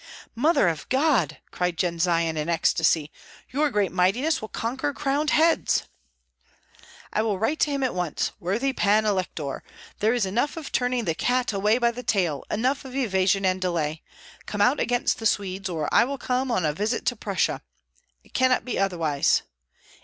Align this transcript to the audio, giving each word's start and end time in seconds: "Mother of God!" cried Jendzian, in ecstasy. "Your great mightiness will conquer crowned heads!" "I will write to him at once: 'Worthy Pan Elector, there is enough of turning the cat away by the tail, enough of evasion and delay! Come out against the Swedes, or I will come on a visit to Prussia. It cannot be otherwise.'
"Mother 0.33 0.67
of 0.67 0.89
God!" 0.89 1.37
cried 1.51 1.77
Jendzian, 1.77 2.35
in 2.35 2.49
ecstasy. 2.49 3.11
"Your 3.51 3.69
great 3.69 3.91
mightiness 3.91 4.41
will 4.41 4.47
conquer 4.47 4.93
crowned 4.95 5.29
heads!" 5.29 5.83
"I 7.13 7.21
will 7.21 7.37
write 7.37 7.59
to 7.59 7.69
him 7.69 7.83
at 7.83 7.93
once: 7.93 8.31
'Worthy 8.39 8.73
Pan 8.73 9.05
Elector, 9.05 9.61
there 9.99 10.15
is 10.15 10.25
enough 10.25 10.57
of 10.57 10.71
turning 10.71 11.05
the 11.05 11.13
cat 11.13 11.53
away 11.53 11.77
by 11.77 11.91
the 11.91 12.01
tail, 12.01 12.43
enough 12.49 12.83
of 12.83 12.95
evasion 12.95 13.45
and 13.45 13.61
delay! 13.61 14.01
Come 14.47 14.59
out 14.59 14.79
against 14.79 15.19
the 15.19 15.27
Swedes, 15.27 15.69
or 15.69 15.87
I 15.93 16.03
will 16.05 16.17
come 16.17 16.49
on 16.49 16.65
a 16.65 16.73
visit 16.73 17.05
to 17.05 17.15
Prussia. 17.15 17.61
It 18.23 18.33
cannot 18.33 18.65
be 18.65 18.79
otherwise.' 18.79 19.43